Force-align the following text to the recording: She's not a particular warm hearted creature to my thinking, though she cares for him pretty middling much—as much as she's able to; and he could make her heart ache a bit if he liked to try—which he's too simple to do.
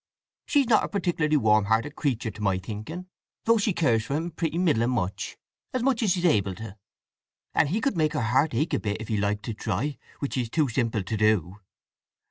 She's 0.47 0.65
not 0.65 0.83
a 0.83 0.87
particular 0.89 1.37
warm 1.39 1.65
hearted 1.65 1.95
creature 1.95 2.31
to 2.31 2.41
my 2.41 2.57
thinking, 2.57 3.05
though 3.45 3.59
she 3.59 3.71
cares 3.71 4.03
for 4.03 4.15
him 4.15 4.31
pretty 4.31 4.57
middling 4.57 4.89
much—as 4.89 5.83
much 5.83 6.01
as 6.01 6.13
she's 6.13 6.25
able 6.25 6.55
to; 6.55 6.75
and 7.53 7.69
he 7.69 7.79
could 7.79 7.95
make 7.95 8.13
her 8.13 8.21
heart 8.23 8.55
ache 8.55 8.73
a 8.73 8.79
bit 8.79 8.99
if 8.99 9.09
he 9.09 9.17
liked 9.17 9.43
to 9.43 9.53
try—which 9.53 10.33
he's 10.33 10.49
too 10.49 10.67
simple 10.69 11.03
to 11.03 11.17
do. 11.17 11.57